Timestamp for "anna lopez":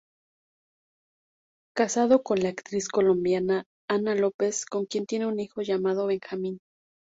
3.87-4.65